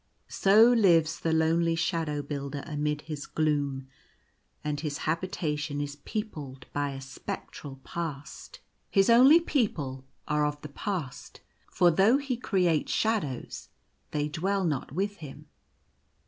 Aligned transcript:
So 0.29 0.65
lives 0.65 1.19
the 1.19 1.31
lonely 1.31 1.75
Shadow 1.75 2.23
Builder 2.23 2.63
amid 2.65 3.01
his 3.01 3.27
gloom; 3.27 3.87
and 4.63 4.79
his 4.79 4.97
habitation 5.05 5.79
is 5.79 5.97
peopled 5.97 6.65
by 6.73 6.89
a 6.93 6.99
spectral 6.99 7.75
past. 7.83 8.61
His 8.89 9.11
only 9.11 9.39
people 9.39 10.03
are 10.27 10.43
of 10.43 10.59
the 10.63 10.69
past; 10.69 11.41
for 11.71 11.91
though 11.91 12.17
he 12.17 12.35
creates 12.35 12.91
shadows 12.91 13.69
they 14.09 14.27
dwell 14.27 14.63
not 14.65 14.91
with 14.91 15.17
him. 15.17 15.45